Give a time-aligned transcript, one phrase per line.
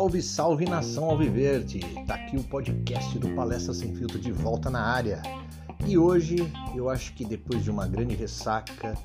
[0.00, 1.80] Salve, salve nação Alviverde!
[2.06, 5.20] Tá aqui o podcast do Palestra Sem Filtro de volta na área.
[5.86, 6.36] E hoje
[6.74, 8.96] eu acho que depois de uma grande ressaca,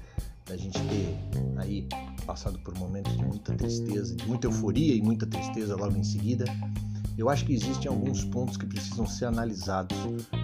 [0.45, 1.17] da gente ter
[1.57, 1.85] aí
[2.25, 6.45] passado por momentos de muita tristeza, de muita euforia e muita tristeza logo em seguida,
[7.17, 9.97] eu acho que existem alguns pontos que precisam ser analisados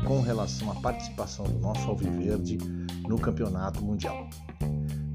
[0.06, 2.57] com relação à participação do nosso Alviverde
[3.07, 4.29] no Campeonato Mundial.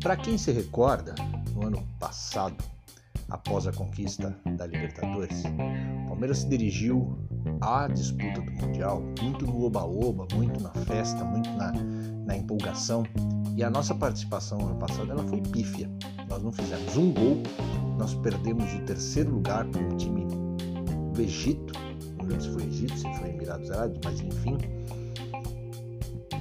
[0.01, 1.15] Para quem se recorda,
[1.55, 2.57] no ano passado,
[3.29, 5.45] após a conquista da Libertadores,
[6.05, 7.19] o Palmeiras se dirigiu
[7.61, 11.73] à disputa do Mundial muito no oba-oba, muito na festa, muito na,
[12.25, 13.05] na empolgação.
[13.57, 15.91] E a nossa participação no ano passado ela foi pífia.
[16.29, 17.43] Nós não fizemos um gol,
[17.99, 20.27] nós perdemos o terceiro lugar para um time
[21.13, 21.73] do Egito,
[22.19, 24.59] não lembro se foi Egito, se foi Emirados Árabes, mas enfim.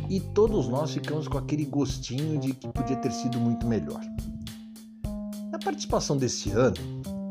[0.10, 4.02] E todos nós ficamos com aquele gostinho de que podia ter sido muito melhor.
[5.56, 6.76] Na participação desse ano,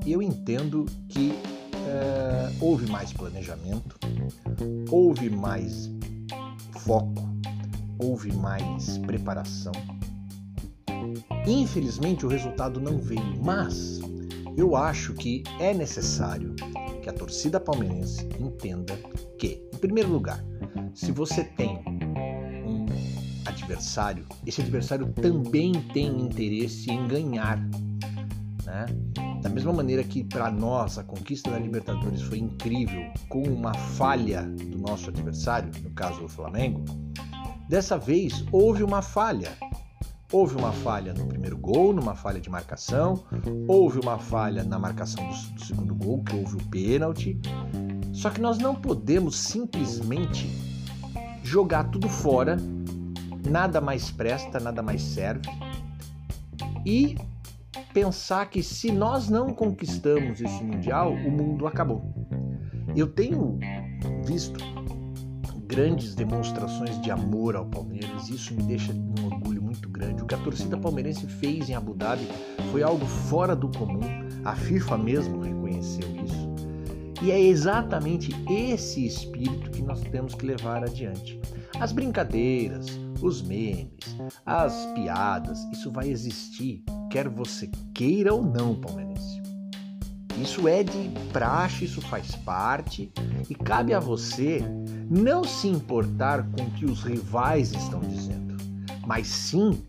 [0.06, 1.32] eu entendo que
[1.86, 3.98] é, houve mais planejamento,
[4.90, 5.90] houve mais
[6.70, 7.22] foco,
[7.98, 9.74] houve mais preparação.
[11.46, 14.00] Infelizmente o resultado não veio, mas
[14.56, 16.56] eu acho que é necessário
[17.02, 18.98] que a torcida palmeirense entenda
[19.38, 20.42] que, em primeiro lugar,
[20.94, 21.78] se você tem
[22.66, 22.86] um
[23.44, 27.62] adversário, esse adversário também tem interesse em ganhar
[28.74, 28.86] né?
[29.40, 34.42] Da mesma maneira que para nós a conquista da Libertadores foi incrível com uma falha
[34.42, 36.84] do nosso adversário, no caso o Flamengo,
[37.68, 39.52] dessa vez houve uma falha.
[40.32, 43.22] Houve uma falha no primeiro gol, numa falha de marcação,
[43.68, 47.38] houve uma falha na marcação do, do segundo gol, que houve o pênalti.
[48.12, 50.50] Só que nós não podemos simplesmente
[51.44, 52.56] jogar tudo fora,
[53.48, 55.48] nada mais presta, nada mais serve,
[56.84, 57.16] e
[57.92, 62.02] pensar que se nós não conquistamos esse mundial, o mundo acabou.
[62.96, 63.58] Eu tenho
[64.24, 64.58] visto
[65.66, 70.22] grandes demonstrações de amor ao Palmeiras, isso me deixa um orgulho muito grande.
[70.22, 72.28] O que a torcida palmeirense fez em Abu Dhabi
[72.70, 74.00] foi algo fora do comum,
[74.44, 76.54] a FIFA mesmo reconheceu isso.
[77.22, 81.40] E é exatamente esse espírito que nós temos que levar adiante.
[81.80, 82.86] As brincadeiras,
[83.22, 83.88] os memes,
[84.44, 89.40] as piadas, isso vai existir quer você queira ou não, palmeirense.
[90.36, 93.12] Isso é de praxe, isso faz parte
[93.48, 94.60] e cabe a você
[95.08, 98.56] não se importar com o que os rivais estão dizendo,
[99.06, 99.80] mas sim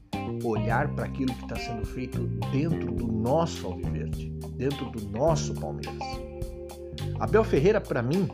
[0.44, 5.98] olhar para aquilo que está sendo feito dentro do nosso Alviverde, dentro do nosso Palmeiras.
[7.20, 8.30] Abel Ferreira, para mim,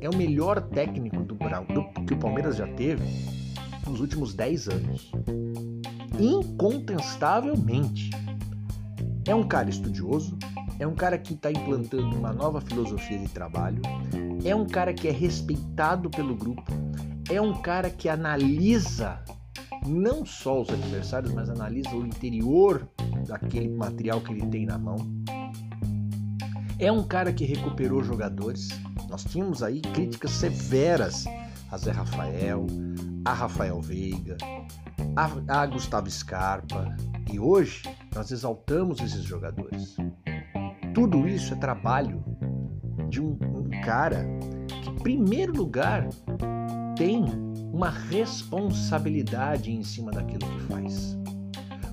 [0.00, 3.04] é o melhor técnico do, do, que o Palmeiras já teve
[3.90, 5.12] nos últimos 10 anos
[6.18, 8.10] incontestavelmente.
[9.26, 10.38] É um cara estudioso,
[10.78, 13.82] é um cara que está implantando uma nova filosofia de trabalho,
[14.44, 16.72] é um cara que é respeitado pelo grupo,
[17.30, 19.22] é um cara que analisa
[19.86, 22.88] não só os adversários, mas analisa o interior
[23.26, 24.98] daquele material que ele tem na mão.
[26.78, 28.68] É um cara que recuperou jogadores.
[29.08, 31.24] Nós tínhamos aí críticas severas
[31.70, 32.66] a Zé Rafael,
[33.24, 34.36] a Rafael Veiga,
[35.16, 36.96] a, a Gustavo Scarpa.
[37.32, 37.82] E hoje
[38.14, 39.96] nós exaltamos esses jogadores.
[40.94, 42.22] Tudo isso é trabalho
[43.08, 44.26] de um, um cara
[44.82, 46.08] que, em primeiro lugar,
[46.96, 47.24] tem
[47.72, 51.16] uma responsabilidade em cima daquilo que faz.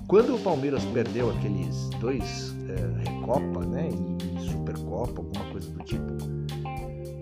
[0.08, 6.16] Quando o Palmeiras perdeu aqueles dois é, Recopa né, e Supercopa, alguma coisa do tipo,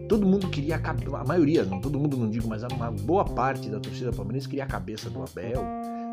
[0.09, 3.69] todo mundo queria a, a maioria, não todo mundo não digo, mas uma boa parte
[3.69, 5.63] da torcida palmeirense queria a cabeça do Abel,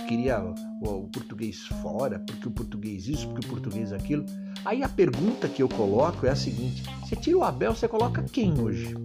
[0.08, 0.54] queria o,
[0.86, 4.26] o, português fora, porque o português isso, porque o português aquilo.
[4.66, 8.24] Aí a pergunta que eu coloco é a seguinte: você tira o Abel, você coloca
[8.24, 8.96] quem hoje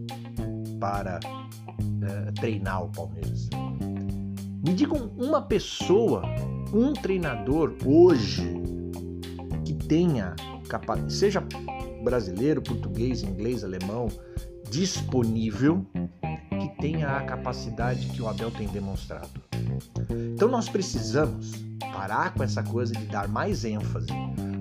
[0.81, 1.21] para
[2.03, 3.49] é, treinar o Palmeiras?
[4.67, 6.23] Me digam uma pessoa,
[6.73, 8.43] um treinador hoje
[9.65, 10.35] que tenha
[10.69, 11.45] capacidade, seja
[12.03, 14.09] brasileiro, português, inglês, alemão,
[14.71, 15.85] disponível
[16.61, 19.41] que tenha a capacidade que o Abel tem demonstrado.
[20.35, 24.09] Então nós precisamos parar com essa coisa de dar mais ênfase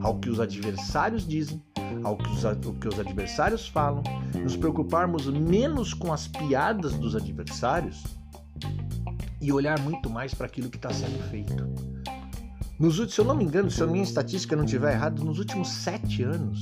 [0.01, 1.61] ao que os adversários dizem,
[2.03, 4.03] ao que os, ao que os adversários falam,
[4.35, 8.03] nos preocuparmos menos com as piadas dos adversários
[9.41, 11.67] e olhar muito mais para aquilo que está sendo feito.
[12.79, 15.67] Nos, se eu não me engano, se a minha estatística não estiver errada, nos últimos
[15.69, 16.59] sete anos,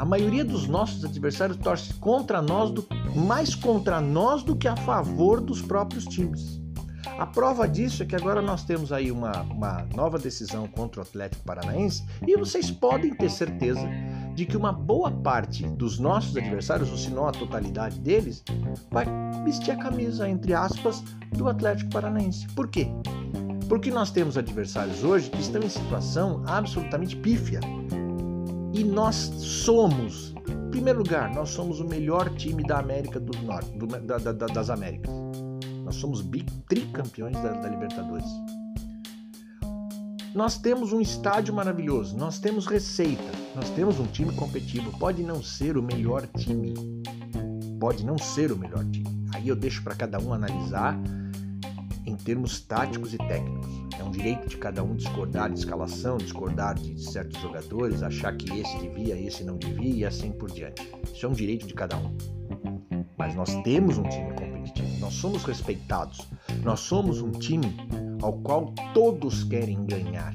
[0.00, 4.74] a maioria dos nossos adversários torce contra nós, do, mais contra nós do que a
[4.74, 6.58] favor dos próprios times.
[7.18, 11.04] A prova disso é que agora nós temos aí uma, uma nova decisão contra o
[11.04, 13.86] Atlético Paranaense e vocês podem ter certeza
[14.34, 18.42] de que uma boa parte dos nossos adversários, ou se não a totalidade deles,
[18.90, 19.04] vai
[19.44, 22.46] vestir a camisa, entre aspas, do Atlético Paranaense.
[22.54, 22.88] Por quê?
[23.68, 27.60] Porque nós temos adversários hoje que estão em situação absolutamente pífia.
[28.72, 33.70] E nós somos, em primeiro lugar, nós somos o melhor time da América do Norte,
[33.76, 35.10] do, da, da, das Américas.
[35.84, 36.24] Nós somos
[36.68, 38.28] tricampeões da, da Libertadores.
[40.32, 44.96] Nós temos um estádio maravilhoso, nós temos receita, nós temos um time competitivo.
[44.96, 46.72] Pode não ser o melhor time,
[47.80, 49.08] pode não ser o melhor time.
[49.34, 50.96] Aí eu deixo para cada um analisar
[52.06, 53.79] em termos táticos e técnicos.
[54.10, 59.18] Direito de cada um discordar de escalação, discordar de certos jogadores, achar que esse devia,
[59.18, 60.90] esse não devia e assim por diante.
[61.12, 62.16] Isso é um direito de cada um.
[63.16, 66.26] Mas nós temos um time competitivo, nós somos respeitados,
[66.62, 67.76] nós somos um time
[68.22, 70.34] ao qual todos querem ganhar.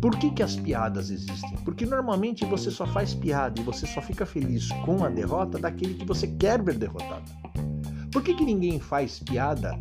[0.00, 1.56] Por que, que as piadas existem?
[1.64, 5.94] Porque normalmente você só faz piada e você só fica feliz com a derrota daquele
[5.94, 7.30] que você quer ver derrotado.
[8.12, 9.78] Por que, que ninguém faz piada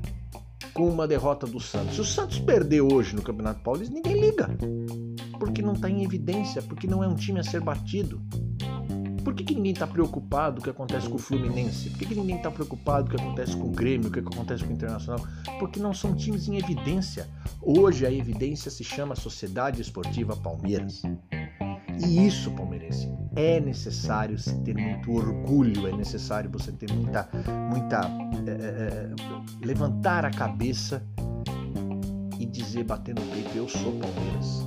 [0.74, 1.96] com uma derrota do Santos?
[1.96, 4.50] Se o Santos perder hoje no Campeonato Paulista, ninguém liga.
[5.40, 8.22] Porque não está em evidência, porque não é um time a ser batido.
[9.24, 11.90] Por que, que ninguém está preocupado com o que acontece com o Fluminense?
[11.90, 14.20] Por que, que ninguém está preocupado com o que acontece com o Grêmio, o que
[14.20, 15.26] acontece com o Internacional?
[15.60, 17.28] Porque não são times em evidência.
[17.62, 21.02] Hoje a evidência se chama Sociedade Esportiva Palmeiras.
[22.00, 27.30] E isso, palmeirense, é necessário se ter muito orgulho, é necessário você ter muita,
[27.70, 28.02] muita
[28.48, 29.10] é, é,
[29.64, 31.04] levantar a cabeça
[32.40, 34.66] e dizer, bater no peito, eu sou Palmeiras.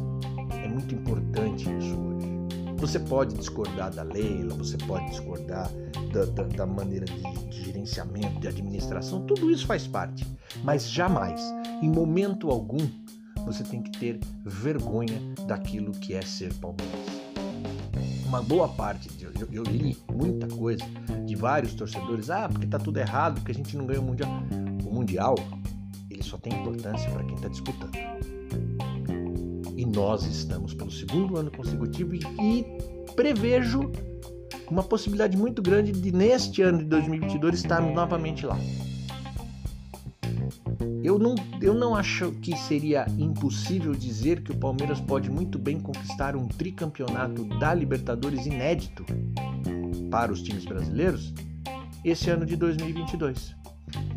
[0.64, 2.31] É muito importante isso hoje.
[2.76, 5.69] Você pode discordar da Leila, você pode discordar
[6.12, 10.25] da, da, da maneira de, de gerenciamento, de administração, tudo isso faz parte.
[10.62, 11.43] Mas jamais,
[11.82, 12.88] em momento algum,
[13.44, 17.19] você tem que ter vergonha daquilo que é ser palmeirense.
[18.31, 20.85] Uma boa parte, eu, eu, li muita coisa
[21.27, 24.31] de vários torcedores, ah, porque tá tudo errado, porque a gente não ganha o Mundial.
[24.87, 25.35] O Mundial,
[26.09, 27.91] ele só tem importância para quem está disputando.
[29.77, 32.65] E nós estamos pelo segundo ano consecutivo e, e
[33.17, 33.91] prevejo
[34.71, 38.56] uma possibilidade muito grande de, neste ano de 2022, estarmos novamente lá.
[41.03, 45.79] Eu não, eu não acho que seria impossível dizer que o Palmeiras pode muito bem
[45.79, 49.05] conquistar um tricampeonato da Libertadores inédito
[50.11, 51.32] para os times brasileiros
[52.05, 53.56] esse ano de 2022.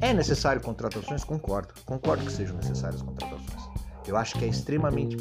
[0.02, 1.24] É necessário contratações?
[1.24, 1.74] Concordo.
[1.86, 3.64] Concordo que sejam necessárias contratações.
[4.08, 5.18] Eu acho que é extremamente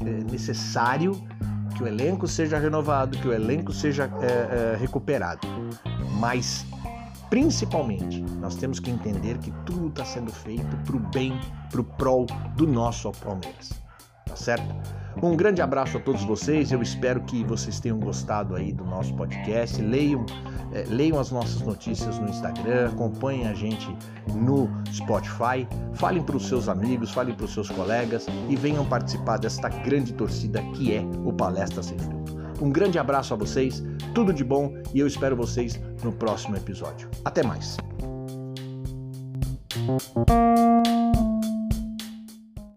[0.00, 1.12] é, necessário
[1.76, 5.46] que o elenco seja renovado, que o elenco seja é, é, recuperado.
[6.18, 6.64] Mas,
[7.30, 11.38] principalmente, nós temos que entender que tudo está sendo feito para o bem,
[11.70, 12.26] para o prol
[12.56, 13.70] do nosso Palmeiras.
[14.26, 14.74] Tá certo?
[15.22, 16.72] Um grande abraço a todos vocês.
[16.72, 19.80] Eu espero que vocês tenham gostado aí do nosso podcast.
[19.80, 20.26] Leiam
[20.72, 23.88] é, leiam as nossas notícias no Instagram, acompanhem a gente
[24.34, 29.38] no Spotify, falem para os seus amigos, falem para os seus colegas e venham participar
[29.38, 32.45] desta grande torcida que é o Palestra Sem Filtro.
[32.60, 33.82] Um grande abraço a vocês,
[34.14, 37.08] tudo de bom e eu espero vocês no próximo episódio.
[37.24, 37.76] Até mais!